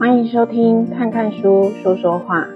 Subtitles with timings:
[0.00, 2.46] 欢迎收听《看看书说说话》。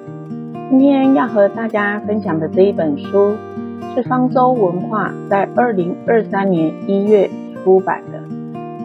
[0.70, 3.36] 今天要和大家分享的这一本书
[3.94, 7.28] 是方舟文化在二零二三年一月
[7.62, 8.22] 出版的。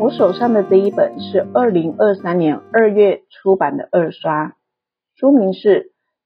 [0.02, 4.58] 我手上的这一本是二零二三年二月出版的二刷，
[5.16, 5.84] 书名是《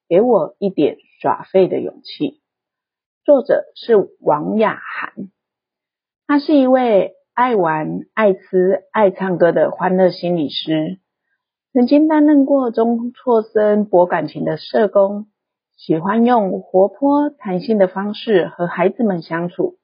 [0.10, 2.26] 给我一点耍废的勇气》，
[3.24, 5.30] 作者是王雅涵，
[6.26, 10.98] 他是一位爱玩、爱吃、爱唱歌的欢乐心理师，
[11.74, 15.26] 曾经担任过中辍生博感情的社工，
[15.76, 19.80] 喜欢用活泼弹性的方式和孩子们相处，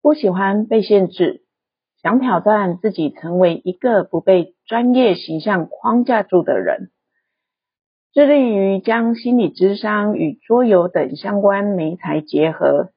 [0.00, 1.44] 不喜欢被限制，
[2.00, 6.90] 想挑战自己成为一个不被专业形象框架住的人，
[8.14, 12.92] 致力于将心理智商与桌游等相关媒材结合。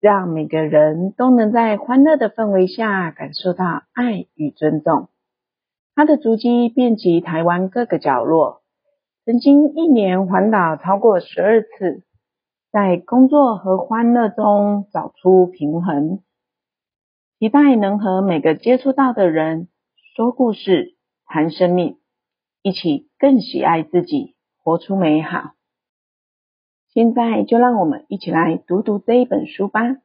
[0.00, 5.08] 让每个人都能在欢乐的氛围下感受到爱与尊重。
[5.98, 8.62] 他的足迹遍及台湾各个角落，
[9.24, 12.04] 曾经一年环岛超过十二次，
[12.70, 16.20] 在工作和欢乐中找出平衡。
[17.40, 19.66] 期待能和每个接触到的人
[20.14, 20.94] 说故事、
[21.26, 21.98] 谈生命，
[22.62, 25.54] 一起更喜爱自己，活出美好。
[26.92, 29.96] 现在就让我们一起来读读这一本书吧。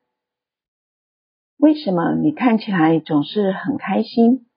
[1.57, 4.47] 为什么你看起来总是很开心？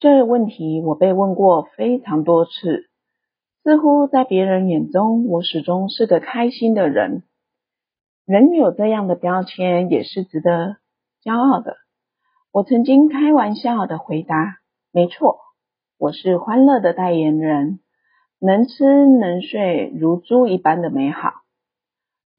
[0.00, 2.88] 这问题我被问过非常多次。
[3.64, 7.24] 似乎在别人眼中，我始终是个开心的人。
[8.24, 10.76] 人有这样的标签，也是值得
[11.22, 11.76] 骄傲的。
[12.52, 14.58] 我曾经开玩笑的回答：
[14.92, 15.40] 没错，
[15.98, 17.80] 我是欢乐的代言人。
[18.40, 21.32] 能吃能睡，如猪一般的美好，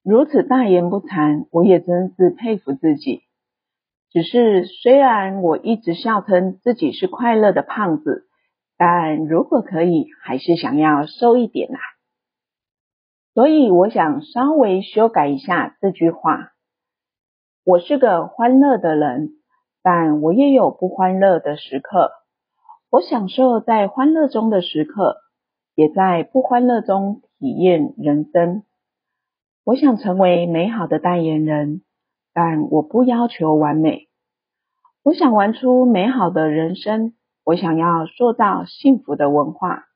[0.01, 3.21] 如此大言不惭，我也真是佩服自己。
[4.11, 8.27] 只是虽然我一直笑称自己是快乐的胖子，
[8.77, 11.79] 但如果可以，还是想要瘦一点啊。
[13.33, 16.51] 所以我想稍微修改一下这句话。
[17.63, 19.29] 我是个欢乐的人，
[19.83, 22.11] 但我也有不欢乐的时刻。
[22.89, 25.17] 我享受在欢乐中的时刻。
[25.75, 28.63] 也在不欢乐中体验人生。
[29.63, 31.83] 我想成为美好的代言人，
[32.41, 34.07] 但我不要求完美。
[35.03, 37.11] 我想玩出美好的人生。
[37.43, 39.87] 我想要塑造幸福的文化。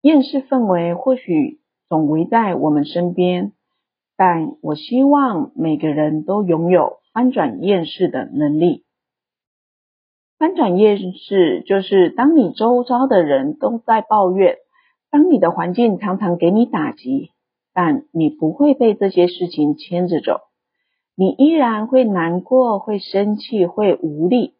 [0.00, 3.52] 厌世氛围或许总围在我们身边，
[4.16, 8.84] 但我希望每个人都拥有翻转厌世的能力。
[10.36, 14.56] 翻转厌世，就是当你周遭的人都在抱怨，
[15.12, 17.30] 当你的环境常常给你打击，
[17.72, 20.40] 但你不会被这些事情牵着走，
[21.20, 24.54] 你依然会难过、会生气、会无力，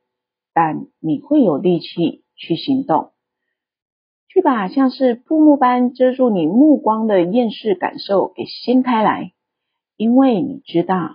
[0.52, 3.12] 但你会有力气去行动，
[4.28, 9.32] 去把像是布幕般遮住你目光的厌世感受给掀开来，
[9.96, 11.12] 因为你知道，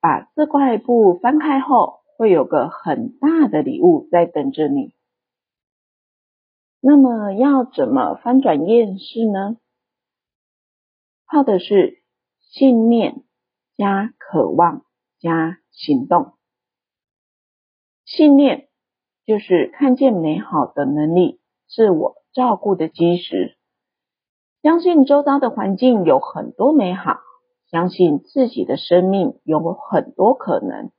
[0.00, 4.94] 把这块布翻开后，会有个很大的礼物在等着你。
[6.80, 9.58] 那么要怎么翻转厌世呢？
[11.24, 12.02] 靠的是
[12.40, 13.22] 信念
[13.76, 14.82] 加渴望
[15.20, 16.32] 加行动。
[18.04, 18.68] 信念
[19.26, 23.56] 就是看见美好的能力，自我照顾的基石。
[24.62, 27.20] 相信周遭的环境有很多美好，
[27.70, 30.90] 相信自己的生命有很多可能。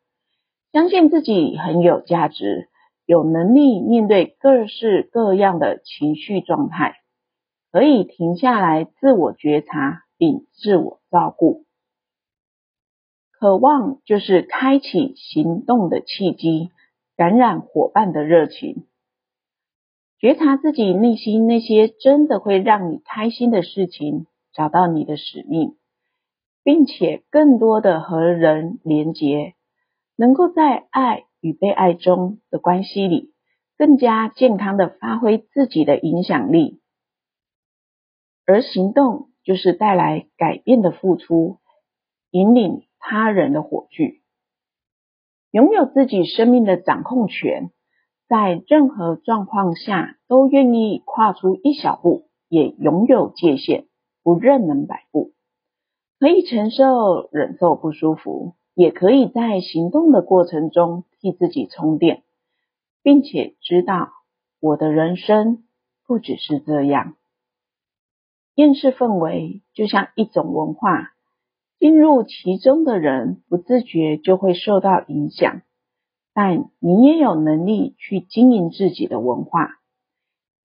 [0.72, 2.70] 相信自己很有价值，
[3.06, 6.94] 有能力面对各式各样的情绪状态，
[7.72, 11.66] 可以停下来自我觉察并自我照顾。
[13.40, 16.72] 渴望就是开启行动的契机，
[17.16, 18.86] 感染伙伴的热情。
[20.20, 25.78] 觉察自己内心那些真的会让你开心的事情，找到你的使命，
[26.66, 29.54] 并且更多的和人连结。
[30.18, 33.32] 能够在爱与被爱中的关系里，
[33.78, 36.82] 更加健康的发挥自己的影响力，
[38.46, 41.60] 而行动就是带来改变的付出，
[42.32, 44.22] 引领他人的火炬，
[45.50, 47.72] 拥有自己生命的掌控权，
[48.28, 53.88] 在任何状况下都愿意跨出一小步，也拥有界限，
[54.22, 55.32] 不任人摆布，
[56.20, 58.54] 可以承受忍受不舒服。
[58.76, 62.24] 也可以在行动的过程中替自己充电，
[63.04, 64.14] 并且知道
[64.62, 65.66] 我的人生
[66.08, 67.18] 不只是这样。
[68.56, 71.12] 厌世氛围就像一种文化，
[71.80, 75.62] 进入其中的人不自觉就会受到影响，
[76.34, 79.80] 但你也有能力去经营自己的文化，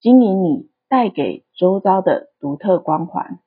[0.01, 3.39] 经营你带给周遭的独特光环。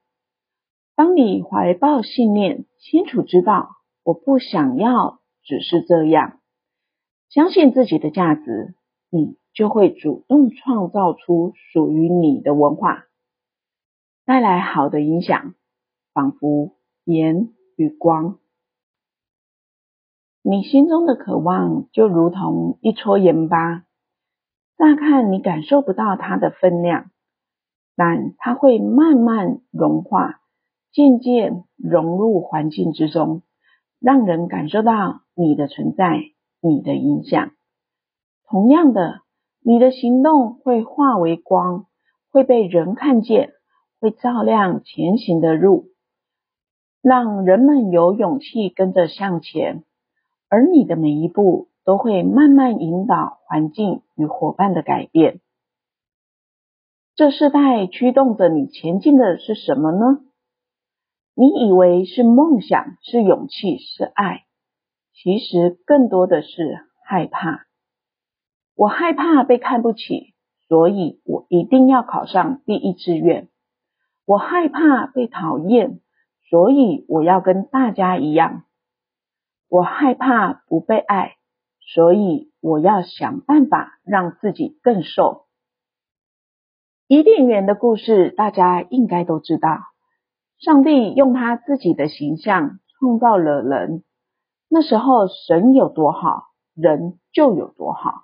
[0.95, 3.69] 当你怀抱信念，清楚知道
[4.03, 6.39] 我不想要只是这样，
[7.29, 8.75] 相信自己的价值，
[9.09, 13.03] 你就会主动创造出属于你的文化，
[14.25, 15.53] 带来好的影响，
[16.13, 18.39] 仿佛盐与光。
[20.41, 23.85] 你心中的渴望就如同一撮盐巴，
[24.77, 27.11] 乍看你感受不到它的分量，
[27.95, 30.41] 但它会慢慢融化，
[30.91, 33.43] 渐渐融入环境之中，
[33.99, 36.21] 让人感受到你的存在，
[36.61, 37.51] 你的影响。
[38.49, 39.21] 同样的，
[39.59, 41.87] 你的行动会化为光，
[42.31, 43.51] 会被人看见，
[43.99, 45.89] 会照亮前行的路，
[47.01, 49.83] 让人们有勇气跟着向前。
[50.49, 55.41] 而你的每一步都会慢慢引导环境与伙伴的改变。
[57.15, 60.21] 这世代驱动着你前进的是什么呢？
[61.33, 64.45] 你以为是梦想、是勇气、是爱，
[65.13, 67.65] 其实更多的是害怕。
[68.75, 70.33] 我害怕被看不起，
[70.67, 73.49] 所以我一定要考上第一志愿。
[74.25, 75.99] 我害怕被讨厌，
[76.49, 78.63] 所以我要跟大家一样。
[79.69, 81.35] 我害怕不被爱，
[81.81, 85.45] 所以我要想办法让自己更瘦。
[87.07, 89.79] 伊甸园的故事大家应该都知道，
[90.57, 94.03] 上帝用他自己的形象创造了人。
[94.69, 98.23] 那时候神有多好，人就有多好。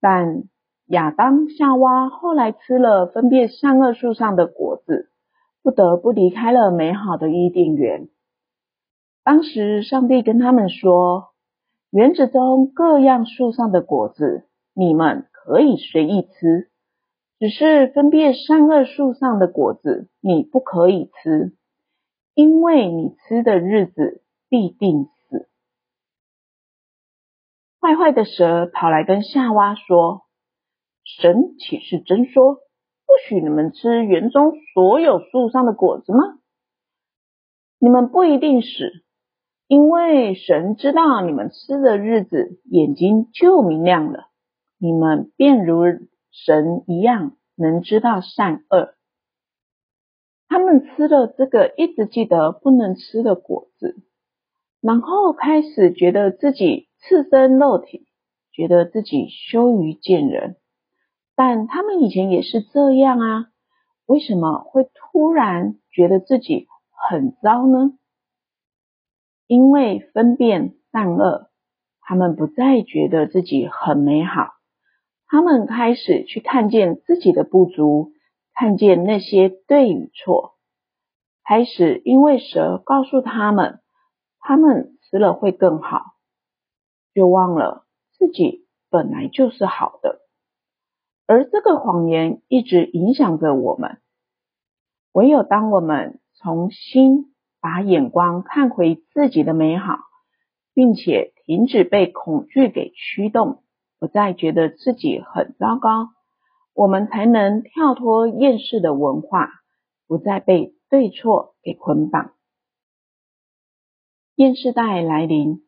[0.00, 0.44] 但
[0.86, 5.10] 亚当夏娃后来吃了分辨善恶树上的果子，
[5.66, 8.08] 不得不离开了美好的伊甸园。
[9.24, 11.30] 当时，上帝跟他们说
[11.90, 16.68] ：“园子中各样树上的果子，你们可以随意吃；
[17.40, 21.56] 只是分辨善恶树上的果子，你不可以吃，
[22.34, 25.48] 因为你吃的日子必定死。”
[27.82, 30.22] 坏坏的蛇跑来跟夏娃说
[31.02, 32.58] ：“神岂是真说，
[33.26, 36.38] 许你们吃园中所有树上的果子吗？
[37.78, 38.66] 你们不一定死。”
[39.68, 44.28] 因为神知道你们吃的日子，眼睛就明亮了，
[44.78, 45.82] 你们便如
[46.30, 48.94] 神一样，能知道善恶。
[50.46, 53.96] 他们吃了这个一直记得不能吃的果子，
[54.80, 58.06] 然后开始觉得自己赤身露体，
[58.52, 60.54] 觉得自己羞于见人。
[61.36, 63.46] 但他们以前也是这样啊，
[64.06, 67.92] 为什么会突然觉得自己很糟呢？
[69.46, 71.50] 因为分辨善恶，
[72.00, 74.54] 他们不再觉得自己很美好，
[75.26, 78.12] 他们开始去看见自己的不足，
[78.54, 80.54] 看见那些对与错，
[81.44, 83.80] 开始因为蛇告诉他们，
[84.40, 86.02] 他们吃了会更好，
[87.14, 87.84] 就忘了
[88.18, 90.20] 自己本来就是好的，
[91.26, 93.98] 而这个谎言一直影响着我们。
[95.12, 99.98] 唯有当我们重新把眼光看回自己的美好，
[100.74, 103.62] 并且停止被恐惧给驱动，
[103.98, 106.10] 不再觉得自己很糟糕，
[106.74, 109.48] 我们才能跳脱厌世的文化，
[110.06, 112.32] 不再被对错给捆绑。
[114.34, 115.62] 厌世代来临，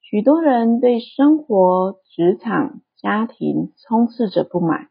[0.00, 4.88] 许多人对生活、职场、家庭充斥着不满，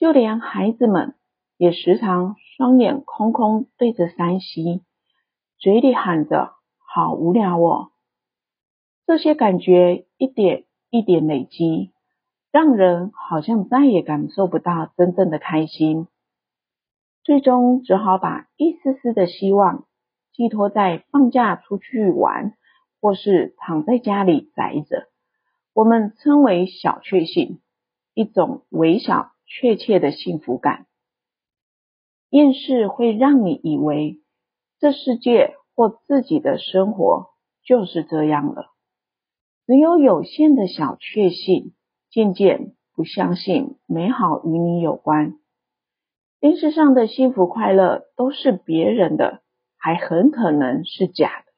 [0.00, 1.14] 就连孩子们
[1.58, 4.80] 也时常双眼空空对着 3C。
[5.58, 7.90] 嘴里喊着“好无聊哦”，
[9.06, 11.92] 这些感觉一点一点累积，
[12.50, 16.06] 让人好像再也感受不到真正的开心，
[17.22, 19.84] 最终只好把一丝丝的希望
[20.32, 22.54] 寄托在放假出去玩，
[23.02, 25.08] 或是躺在家里宅着。
[25.74, 27.60] 我们称为小确幸，
[28.14, 30.86] 一种微小确切的幸福感。
[32.30, 34.20] 厌世会让你以为，
[34.78, 37.30] 这世界或自己的生活
[37.64, 38.70] 就是这样了，
[39.66, 41.74] 只有有限的小确幸，
[42.10, 45.34] 渐渐不相信美好与你有关。
[46.38, 49.42] 电视上的幸福快乐都是别人的，
[49.76, 51.52] 还很可能是假的。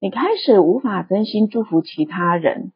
[0.00, 2.72] 你开始无法真心祝福其他人，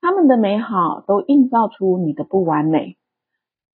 [0.00, 2.96] 他们的美好都映照出你的不完美，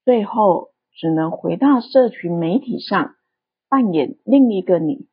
[0.05, 3.15] 最后只能回到社群媒体上。
[3.69, 5.09] 扮演另一个你，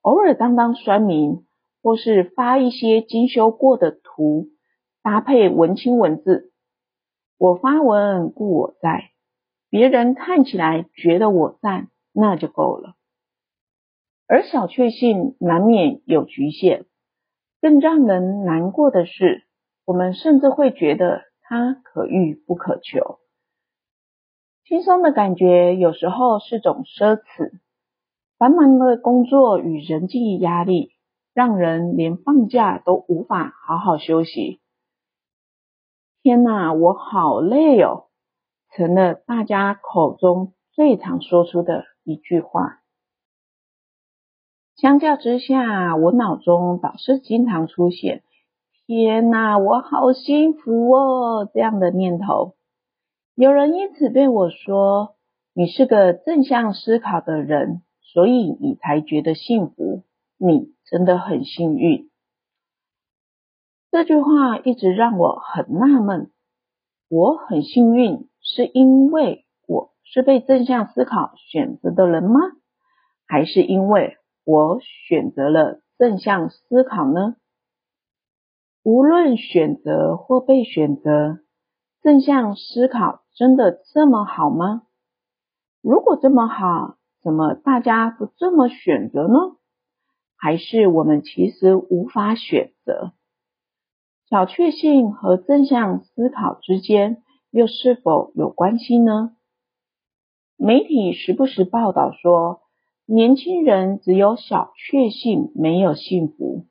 [0.00, 1.44] 偶尔当当酸民，
[1.82, 4.46] 或是发一些精修过的图，
[5.02, 6.52] 搭配文青文字。
[7.36, 9.10] 我发文故我在，
[9.70, 12.94] 别人看起来觉得我赞，那就够了。
[14.28, 16.84] 而小确幸难免有局限，
[17.60, 19.42] 更让人难过的是，
[19.84, 23.18] 我们甚至会觉得它可遇不可求。
[24.66, 27.52] 轻松的感觉有时候是种奢侈，
[28.38, 30.92] 繁忙的工作与人际压力，
[31.34, 34.60] 让人连放假都无法好好休息。
[36.22, 38.06] 天哪，我好累哦，
[38.74, 42.80] 成了大家口中最常说出的一句话。
[44.76, 48.22] 相较之下，我脑中倒是经常出现
[48.86, 52.54] “天哪，我好幸福哦”这样的念头。
[53.36, 55.16] 有人因此对我说
[55.54, 60.04] ：“你是个正向思考的人，所以你才觉得幸福。
[60.38, 62.10] 你真的很幸运。”
[63.90, 66.30] 这句话一直让我很纳闷。
[67.08, 72.38] 我很幸运，是因为我是被正向思考选择的人吗？
[73.26, 77.34] 还是因为我选择了正向思考呢？
[78.84, 81.40] 无论选择或被选择，
[82.00, 84.82] 正向思考真的这么好吗？
[85.82, 89.56] 如果这么好，怎么大家不这么选择呢？
[90.36, 93.12] 还是我们其实无法选择？
[94.28, 99.36] 小确幸和正向思考之间又是否有关系呢？
[100.56, 102.60] 媒体时不时报道说，
[103.04, 106.66] 年轻人只有小确幸，没有幸福。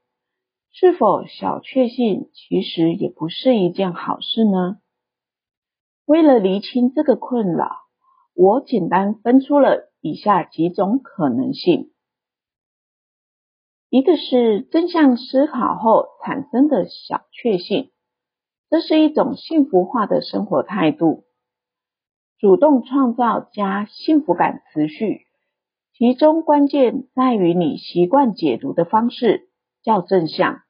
[0.71, 4.77] 是否小确幸其实也不是一件好事呢？
[6.05, 7.77] 为了厘清这个困扰，
[8.33, 11.91] 我简单分出了以下几种可能性：
[13.89, 17.91] 一个是正向思考后产生的小确幸，
[18.69, 21.23] 这是一种幸福化的生活态度，
[22.37, 25.21] 主动创造加幸福感持续。
[25.95, 29.47] 其中关键在于你习惯解读的方式
[29.83, 30.63] 较正向，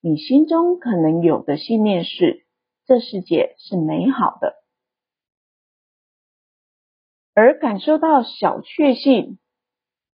[0.00, 2.46] 你心中可能有的信念是
[2.86, 4.54] 这世界是美好的，
[7.40, 9.38] 而感受到小确幸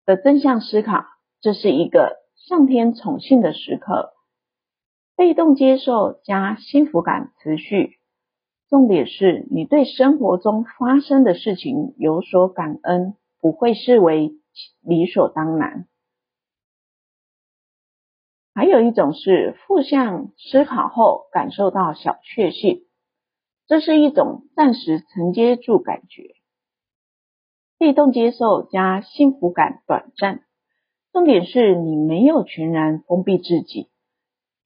[0.06, 1.06] 的正向思考，
[1.39, 4.12] 这是一个上天宠幸的时刻，
[5.15, 7.98] 被动接受加幸福感持续，
[8.68, 14.34] 重点是你对生活中发生的事情有所感恩，不会视为
[14.82, 15.88] 理所当然。
[18.53, 22.86] 还有一种是负向思考后感受到小确幸，
[23.65, 26.36] 这是一种暂时承接住感觉，
[27.84, 30.46] 被动接受加幸福感短暂。
[31.12, 33.90] 重点是你没有全然封闭自己，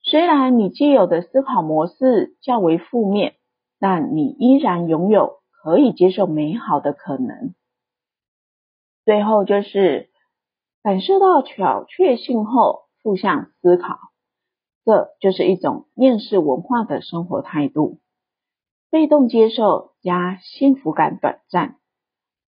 [0.03, 3.33] 虽然你既有的思考模式较为负面，
[3.79, 7.55] 但你依然拥有可以接受美好的可能。
[9.03, 10.11] 最后就是
[10.83, 13.97] 感受到小确幸后负向思考，
[14.85, 17.97] 这就是一种厌世文化的生活态度。
[18.91, 21.77] 被动接受加幸福感短暂，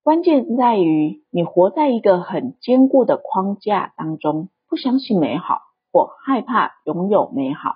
[0.04, 7.76] 关键在于你活在一个很坚固的框架当中，不相信美好或害怕拥有美好，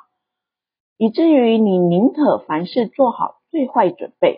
[0.97, 4.37] 以至于你宁可凡事做好最坏准备，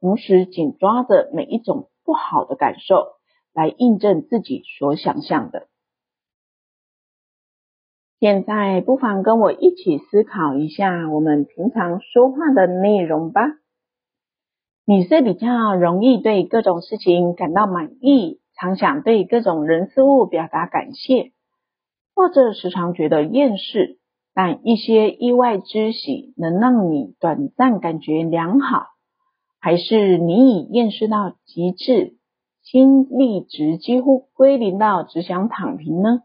[0.00, 3.06] 同时紧抓着每一种不好的感受。
[3.54, 5.68] 来印证自己所想象的。
[8.18, 13.42] 现在不妨跟我一起思考一下我们平常说话的内容吧。
[14.84, 21.30] 你是比较容易对各种事情感到满意，常想对各种人事物表达感谢，
[22.16, 23.98] 或者时常觉得厌世，
[24.34, 28.86] 但一些意外之喜能让你短暂感觉良好，
[29.60, 32.16] 还是你已厌世到极致？
[32.62, 36.22] 心力值几乎归零到只想躺平呢？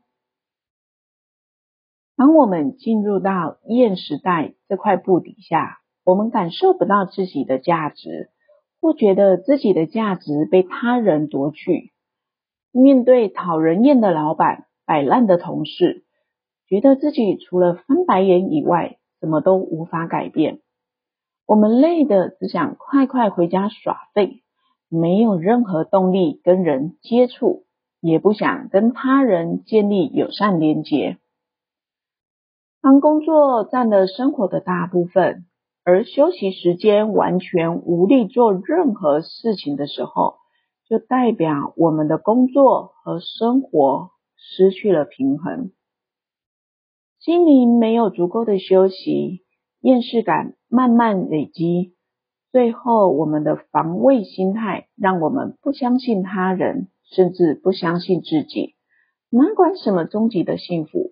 [2.16, 8.30] 当我们进入到厌时代这块布底下，我们感受不到自己的价值，
[8.80, 11.92] 或觉得自己的价值被他人夺去。
[12.72, 16.04] 面对讨人厌的老板、摆烂的同事，
[16.68, 20.60] 觉得自己除了翻白眼以外，什么都无法改变。
[21.46, 24.44] 我们累得只想快快回家耍废。
[24.90, 27.66] 没有任何动力跟人接触，
[28.00, 31.18] 也不想跟他人建立友善连结。
[32.82, 35.46] 当工作占了生活的大部分，
[35.90, 40.36] 而休息时间完全无力做任何事情的时候，
[40.86, 45.72] 就代表我们的工作和生活失去了平衡，
[47.20, 49.46] 心灵没有足够的休息，
[49.80, 51.96] 厌世感慢慢累积。
[52.52, 58.76] 最后我们的防卫心态让我们不相信他人，甚至不相信自己，
[59.30, 61.12] 哪管什么终极的幸福，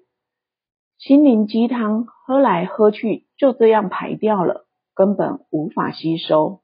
[0.97, 4.64] 心灵鸡汤喝来喝去就这样排掉了，
[4.95, 6.61] 根本无法吸收。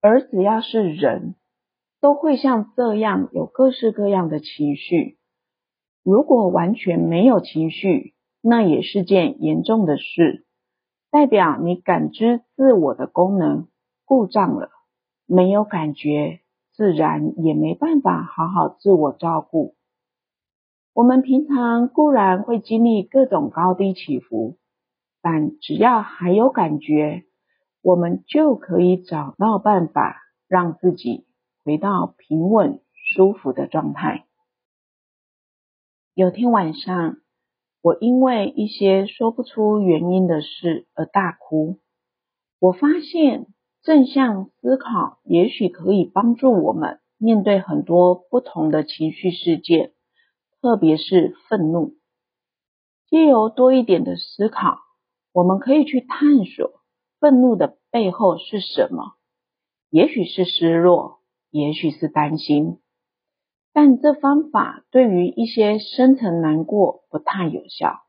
[0.00, 1.34] 而只要是人，
[2.00, 5.18] 都会像这样有各式各样的情绪。
[6.02, 10.46] 如果完全没有情绪，那也是件严重的事，
[11.10, 13.68] 代表你感知自我的功能
[14.04, 14.70] 故障了，
[15.26, 16.40] 没有感觉，
[16.74, 19.76] 自然也没办法好好自我照顾。
[20.94, 24.58] 我们平常固然会经历各种高低起伏，
[25.22, 27.24] 但只要还有感觉，
[27.80, 31.26] 我们就可以找到办法让自己
[31.64, 32.80] 回到平稳
[33.14, 34.26] 舒服的状态。
[36.14, 37.16] 有天晚上，
[37.80, 41.78] 我因为一些说不出原因的事而大哭。
[42.58, 43.46] 我发现
[43.82, 49.92] 正向思考也许可以帮助我们面对很多不同的情绪事件，
[50.60, 51.94] 特别是愤怒。
[53.08, 54.78] 借由多一点的思考，
[55.32, 56.80] 我们可以去探索
[57.18, 59.14] 愤怒的背后是什么。
[59.90, 61.20] 也许是失落，
[61.50, 62.78] 也许是担心。
[63.74, 68.02] 但这方法对于一些深层难过不太有效，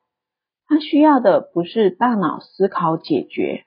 [0.66, 3.66] 它需要的不是大脑思考解决，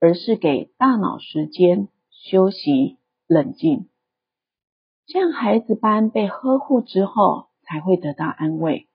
[0.00, 2.98] 而是给大脑时间休息
[3.28, 3.88] 冷静，
[5.06, 8.88] 像孩子般被呵护之后才会得到安慰。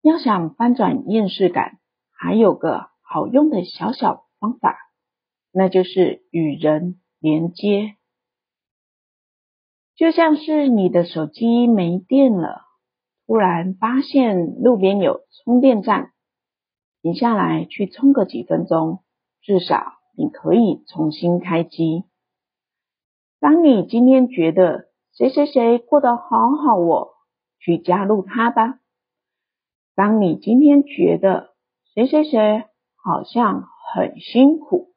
[0.00, 1.78] 要想翻转厌世感，
[2.22, 4.78] 还有个好用的小小方法，
[5.50, 7.96] 那就是与人连接。
[9.96, 12.62] 就像是你的手机没电了，
[13.26, 16.12] 突然发现路边有充电站，
[17.02, 19.02] 停下来去充个几分钟，
[19.40, 22.04] 至少你可以重新开机。
[23.40, 27.08] 当你今天觉得谁谁谁过得好好哦，
[27.58, 28.78] 去加入他吧。
[29.96, 31.51] 当你今天觉得
[31.94, 32.64] 谁谁谁
[32.96, 34.94] 好像很辛苦，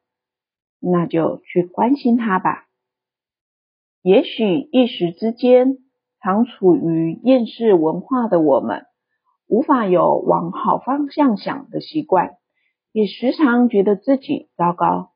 [0.80, 2.64] 那就去关心他吧。
[4.00, 5.76] 也许一时之间，
[6.22, 8.86] 常处于厌世文化的我们，
[9.46, 12.38] 无法有往好方向想的习惯，
[12.92, 15.12] 也时常觉得自己糟糕。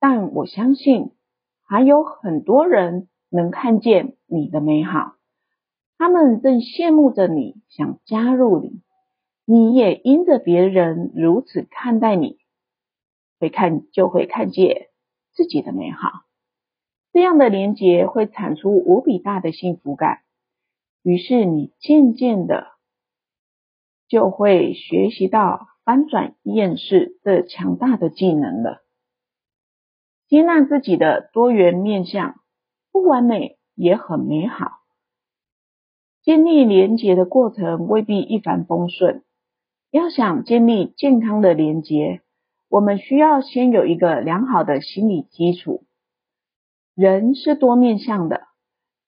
[0.00, 1.12] 但我相信，
[1.68, 5.14] 还有很多人能看见你的美好，
[5.98, 8.82] 他们正羡慕着你，想加入你。
[9.52, 12.38] 你也因着别人如此看待你，
[13.40, 14.90] 会看就会看见
[15.32, 16.08] 自己的美好。
[17.12, 20.20] 这样的连结会产出无比大的幸福感，
[21.02, 22.68] 于是你渐渐的
[24.06, 28.84] 就会学习到翻转厌世这强大的技能了。
[30.28, 32.40] 接纳自己的多元面向，
[32.92, 34.70] 不完美也很美好。
[36.22, 39.24] 建立连结的过程未必一帆风顺，
[39.90, 42.20] 要想建立健康的连结，
[42.68, 45.84] 我们需要先有一个良好的心理基础。
[46.94, 48.42] 人是多面向的，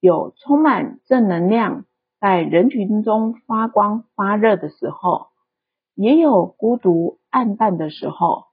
[0.00, 1.84] 有充满正能量，
[2.18, 5.28] 在人群中发光发热的时候，
[5.94, 8.46] 也有孤独暗淡的时候。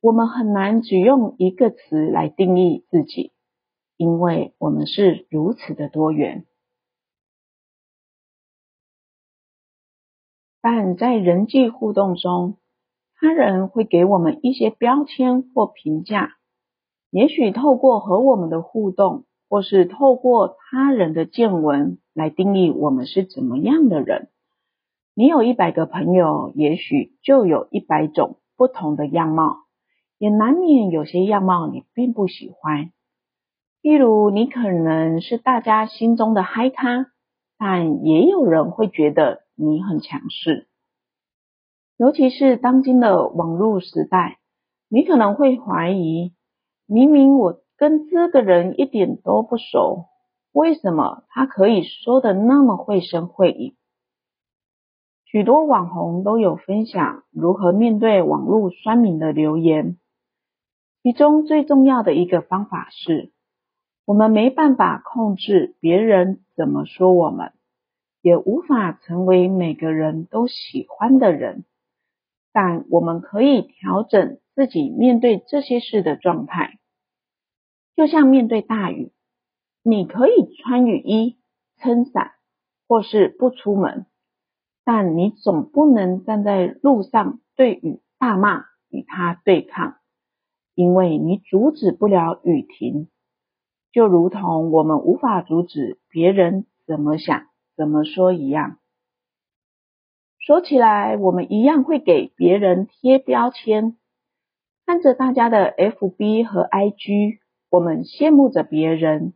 [0.00, 3.32] 我们很难只用一个词来定义自己，
[3.96, 6.44] 因为我们是如此的多元。
[10.68, 12.56] 但在人际互动中，
[13.14, 16.32] 他人会给我们一些标签或评价。
[17.12, 24.28] 也许透过和我们的互动，或是透过他人的见闻来定义我们是怎么样的人。
[25.14, 29.58] 你有一百个朋友，也许就有一百种不同的样貌，
[30.18, 32.90] 也难免有些样貌你并不喜欢。
[33.82, 37.06] 例如，你可能是大家心中的嗨咖，
[37.56, 40.68] 但也有人会觉得你很强势。
[41.96, 44.38] 尤其是当今的网络时代，
[44.88, 46.34] 你可能会怀疑。
[46.86, 50.04] 明明我跟这个人一点都不熟，
[50.52, 53.74] 为什么他可以说得那么绘声绘影？
[55.24, 59.98] 许多网红都有分享如何面对网络酸民的留言，
[61.02, 63.32] 其中最重要的一个方法是，
[64.04, 67.52] 我们没办法控制别人怎么说我们，
[68.26, 71.64] 也无法成为每个人都喜欢的人，
[72.52, 74.40] 但我们可以调整。
[74.56, 76.80] 自己面对这些事的状态，
[77.94, 79.12] 就像面对大雨，
[79.84, 81.38] 你可以穿雨衣、
[81.78, 82.32] 撑伞，
[82.88, 84.06] 或是不出门，
[84.84, 89.98] 但你总不能站在路上对雨大骂，与它对抗。
[90.74, 93.06] 因为你阻止不了雨停，
[93.92, 98.78] 就如同我们无法阻止别人怎么想、怎么说一样。
[100.38, 103.96] 说起来，我们一样会给别人贴标签。
[104.86, 107.38] 看着大家的 FB 和 IG，
[107.70, 109.34] 我们羡慕着别人，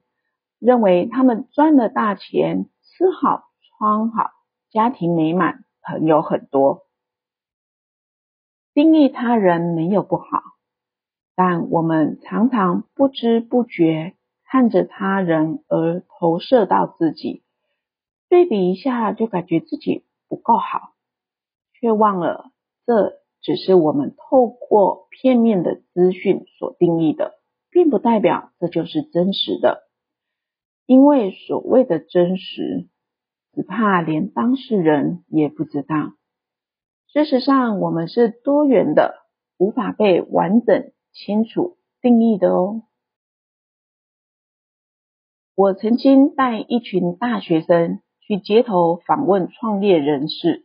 [0.60, 4.30] 认为他们赚了大钱，吃好穿好，
[4.70, 6.86] 家庭美满，朋友很多。
[8.72, 10.42] 定义他人没有不好，
[11.34, 17.42] 但我们常常不知不觉看着他人而投射到自己，
[18.30, 20.94] 对比一下就感觉自己不够好，
[21.74, 22.50] 却忘了
[22.86, 23.20] 这。
[23.42, 27.40] 只是我们透过片面的资讯所定义的，
[27.70, 29.88] 并不代表这就是真实的。
[30.84, 32.86] 因为所谓的真实，
[33.54, 36.12] 只怕连当事人也不知道。
[37.06, 39.14] 事实上，我们是多元的，
[39.56, 42.82] 无法被完整、清楚定义的哦。
[45.54, 50.64] 我曾经带一群大学生去街头访问创业人士。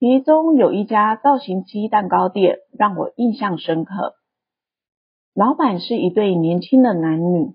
[0.00, 4.16] 其中有一家造型鸡蛋糕店让我印象深刻，
[5.34, 7.52] 老板是一对年轻的男女。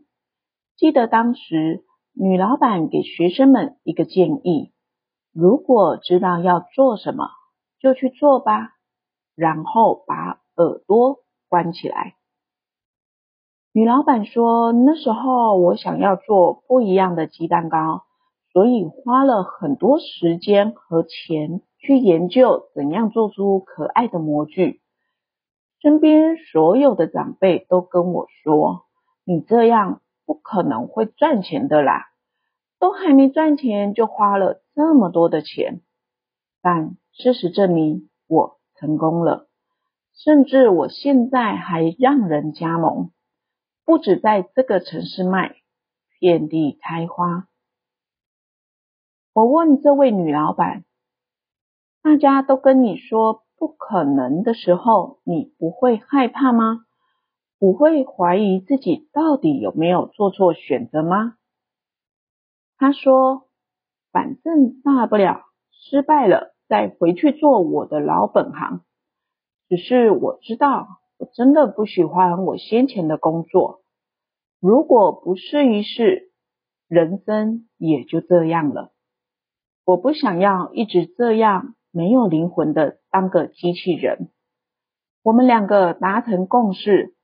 [0.78, 4.72] 记得当时女老板给学生们一个建议：
[5.34, 7.28] 如果知道要做什么，
[7.78, 8.70] 就去做吧，
[9.36, 11.18] 然后把耳朵
[11.50, 12.16] 关起来。
[13.74, 18.04] 女老板说，那时候我想要做不一样的鸡蛋糕，
[18.52, 21.62] 所以花了很多时间和钱。
[21.82, 24.82] 去研究怎样做出可爱的模具。
[25.82, 28.82] 身边所有的长辈都跟我说
[29.24, 32.08] ：“你这样不可能会赚钱的啦，
[32.80, 35.80] 都还没赚钱就花了这么多的钱。”
[36.62, 39.48] 但事实证明，我成功了，
[40.14, 43.12] 甚至我现在还让人加盟，
[43.86, 45.56] 不止在这个城市卖，
[46.20, 47.48] 遍地开花。
[49.40, 50.84] 我问这位女老板。
[52.02, 56.82] 大家都跟你说不可能的时候，你不会害怕吗？
[57.58, 61.36] 不会怀疑自己到底有没有做错选择吗？
[62.78, 63.48] 他说
[64.12, 68.82] ：“反正大不了失败了，再回去做我的老本行。
[69.70, 70.86] 只是我知道，
[71.18, 73.84] 我真的不喜欢我先前的工作。
[74.60, 76.34] 如果不试一试，
[76.90, 78.92] 人生也就这样了。
[79.84, 84.30] 我不想要一直这样。”没有灵魂的当个机器人，
[85.24, 87.16] 我们两个达成共识，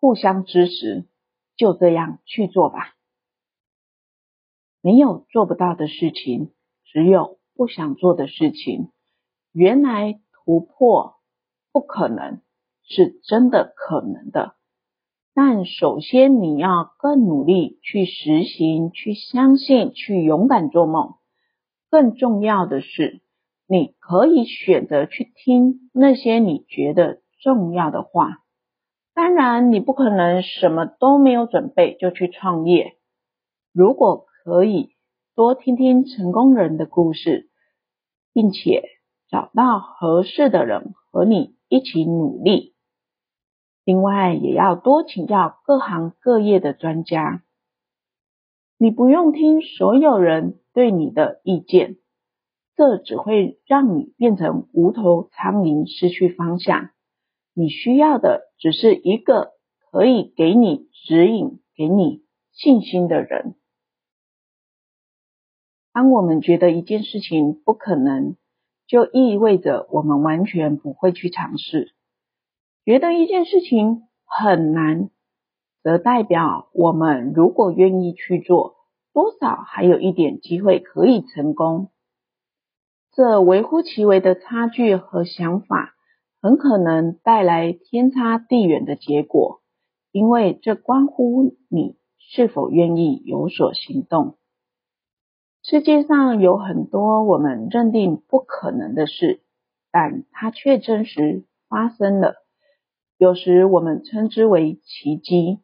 [0.00, 1.04] 互相支持，
[1.56, 2.94] 就这样去做吧。
[4.80, 8.88] 没有做不到的事情，只有不想做的事情。
[9.52, 11.16] 原来突破
[11.70, 12.40] 不可能，
[12.82, 14.56] 是真的可能的。
[15.34, 21.16] 但首先你要更努力去实行，去相信，去勇敢做梦。
[21.94, 23.22] 更重要的是，
[23.68, 28.38] 你可以选择去听那些你觉得重要的话。
[29.14, 32.96] 当然，你不可能什么都没有准备就去创业。
[33.72, 34.96] 如果可以，
[35.36, 37.48] 多听听成功人的故事，
[38.32, 38.82] 并且
[39.28, 42.74] 找到合适的人和你一起努力。
[43.84, 47.44] 另外，也要多请教各行各业的专家。
[48.78, 51.96] 你不用听所有人对你的意见。
[52.76, 56.90] 这只会让你变成无头苍蝇，失去方向。
[57.54, 59.52] 你需要的只是一个
[59.92, 63.54] 可以给你指引、给你信心的人。
[65.92, 68.36] 当我们觉得一件事情不可能，
[68.88, 71.92] 就意味着我们完全不会去尝试；
[72.84, 75.10] 觉得一件事情很难，
[75.84, 78.74] 则代表我们如果愿意去做，
[79.14, 81.88] 多少还有一点机会可以成功。
[83.12, 85.94] 这微乎其微的差距和想法，
[86.42, 89.62] 很可能带来天差地远的结果，
[90.10, 94.36] 因为这关乎你是否愿意有所行动。
[95.62, 99.40] 世界上有很多我们认定不可能的事，
[99.92, 102.34] 但它却真实发生了。
[103.16, 105.60] 有时我们称之为奇迹。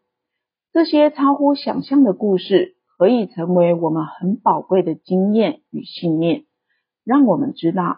[0.73, 6.45] 这些超乎想象的故事，可以成为我们很宝贵的经验与信念。
[7.03, 7.97] 让我们知道，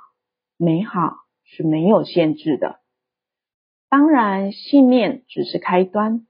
[0.56, 2.78] 美好是没有限制的。
[3.88, 6.28] 当然，信念只是开端。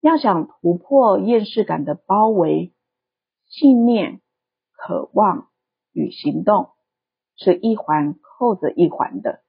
[0.00, 2.74] 要想突破厌世感的包围，
[3.46, 4.20] 信念、
[4.72, 5.48] 渴望
[5.92, 6.70] 与行动
[7.36, 9.44] 是一环扣着一环的。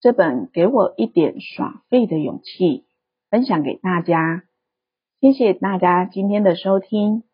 [0.00, 2.86] 这本给我一点耍废的勇气，
[3.30, 4.44] 分享给大家。
[5.20, 7.24] 谢谢大家今天的收听。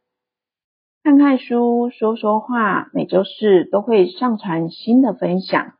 [1.02, 5.74] 看看书，说说话，每周四都会上传新的分享。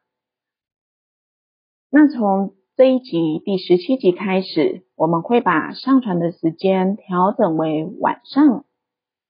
[1.88, 8.66] 那从这一集第十七集开始，我们会把上传的时间调整为晚上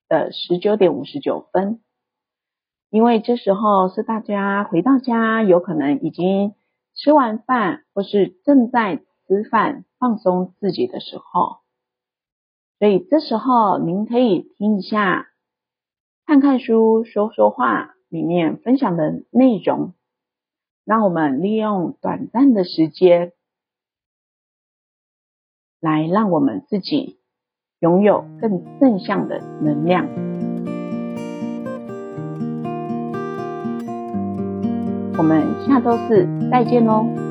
[0.08, 1.80] 的十九点五十九分，
[2.90, 6.56] 因为这时候是大家回到家，有可能已经
[6.96, 11.58] 吃完饭，或是正在吃饭放松自己的时候，
[12.85, 15.29] 所以这时候您可以听一下。
[16.27, 19.94] 看看书，说说话，里面分享的内容，
[20.85, 23.33] 让我们利用短暂的时间，
[25.81, 27.20] 来让我们自己
[27.79, 30.07] 拥有更正向的能量。
[35.16, 37.23] 我们下周四再见喽！